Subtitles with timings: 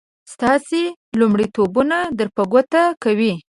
[0.33, 0.81] ستاسې
[1.19, 3.33] لومړيتوبونه در په ګوته کوي.